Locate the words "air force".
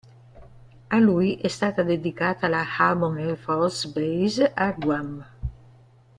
3.17-3.87